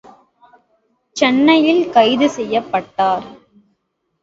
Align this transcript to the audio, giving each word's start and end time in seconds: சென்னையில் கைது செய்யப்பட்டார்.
சென்னையில் 1.15 1.83
கைது 1.89 2.29
செய்யப்பட்டார். 2.29 3.25